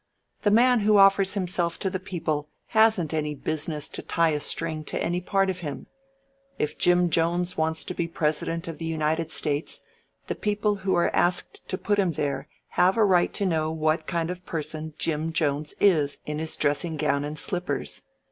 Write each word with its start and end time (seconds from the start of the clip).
The 0.41 0.49
man 0.49 0.79
who 0.79 0.97
offers 0.97 1.35
himself 1.35 1.77
to 1.77 1.87
the 1.91 1.99
people 1.99 2.49
hasn't 2.69 3.13
any 3.13 3.35
business 3.35 3.87
to 3.89 4.01
tie 4.01 4.29
a 4.29 4.39
string 4.39 4.83
to 4.85 4.99
any 4.99 5.21
part 5.21 5.47
of 5.47 5.59
him. 5.59 5.85
If 6.57 6.75
Jim 6.79 7.11
Jones 7.11 7.55
wants 7.55 7.83
to 7.83 7.93
be 7.93 8.07
President 8.07 8.67
of 8.67 8.79
the 8.79 8.85
United 8.85 9.29
States 9.29 9.81
the 10.25 10.33
people 10.33 10.77
who 10.77 10.95
are 10.95 11.15
asked 11.15 11.61
to 11.69 11.77
put 11.77 11.99
him 11.99 12.13
there 12.13 12.47
have 12.69 12.97
a 12.97 13.05
right 13.05 13.31
to 13.35 13.45
know 13.45 13.71
what 13.71 14.07
kind 14.07 14.31
of 14.31 14.39
a 14.39 14.41
person 14.41 14.95
Jim 14.97 15.31
Jones 15.33 15.75
is 15.79 16.17
in 16.25 16.39
his 16.39 16.55
dressing 16.55 16.97
gown 16.97 17.23
and 17.23 17.37
slippers. 17.37 18.01